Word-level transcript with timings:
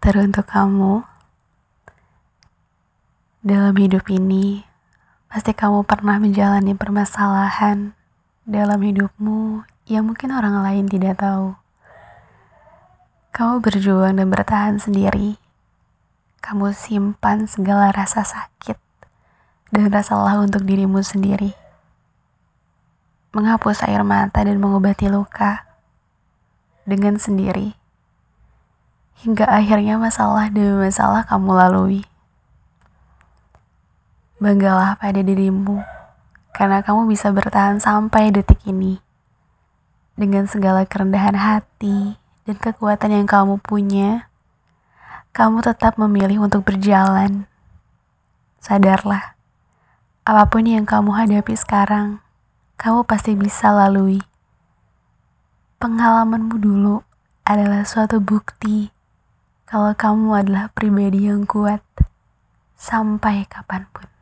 Teruntuk 0.00 0.48
kamu, 0.48 1.04
dalam 3.44 3.76
hidup 3.76 4.08
ini, 4.08 4.64
pasti 5.28 5.52
kamu 5.52 5.84
pernah 5.84 6.16
menjalani 6.16 6.72
permasalahan 6.72 7.92
dalam 8.48 8.80
hidupmu 8.80 9.68
yang 9.92 10.08
mungkin 10.08 10.32
orang 10.32 10.64
lain 10.64 10.88
tidak 10.88 11.20
tahu. 11.20 11.52
Kamu 13.36 13.60
berjuang 13.60 14.16
dan 14.16 14.32
bertahan 14.32 14.80
sendiri. 14.80 15.36
Kamu 16.40 16.72
simpan 16.72 17.44
segala 17.44 17.92
rasa 17.92 18.24
sakit 18.24 18.80
dan 19.68 19.92
rasa 19.92 20.16
lelah 20.16 20.40
untuk 20.40 20.64
dirimu 20.64 21.04
sendiri. 21.04 21.52
Menghapus 23.36 23.84
air 23.84 24.00
mata 24.00 24.48
dan 24.48 24.64
mengobati 24.64 25.12
luka 25.12 25.68
dengan 26.88 27.20
sendiri 27.20 27.79
hingga 29.20 29.44
akhirnya 29.44 30.00
masalah 30.00 30.48
demi 30.48 30.72
masalah 30.80 31.28
kamu 31.28 31.52
lalui. 31.52 32.02
Banggalah 34.40 34.96
pada 34.96 35.20
dirimu, 35.20 35.84
karena 36.56 36.80
kamu 36.80 37.04
bisa 37.04 37.28
bertahan 37.28 37.76
sampai 37.76 38.32
detik 38.32 38.64
ini. 38.64 38.96
Dengan 40.16 40.48
segala 40.48 40.88
kerendahan 40.88 41.36
hati 41.36 42.16
dan 42.48 42.56
kekuatan 42.56 43.12
yang 43.12 43.28
kamu 43.28 43.60
punya, 43.60 44.32
kamu 45.36 45.60
tetap 45.60 46.00
memilih 46.00 46.48
untuk 46.48 46.64
berjalan. 46.64 47.44
Sadarlah, 48.64 49.36
apa 50.24 50.44
pun 50.48 50.64
yang 50.64 50.88
kamu 50.88 51.12
hadapi 51.12 51.52
sekarang, 51.60 52.24
kamu 52.80 53.04
pasti 53.04 53.36
bisa 53.36 53.68
lalui. 53.68 54.24
Pengalamanmu 55.76 56.56
dulu 56.56 57.04
adalah 57.44 57.84
suatu 57.84 58.20
bukti 58.20 58.99
kalau 59.70 59.94
kamu 59.94 60.28
adalah 60.34 60.66
pribadi 60.74 61.30
yang 61.30 61.46
kuat 61.46 61.78
sampai 62.74 63.46
kapan 63.46 63.86
pun. 63.94 64.19